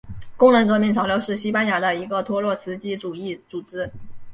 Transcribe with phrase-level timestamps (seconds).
[0.35, 3.91] 工人革命潮流是西班牙的一个托洛茨基主义组织。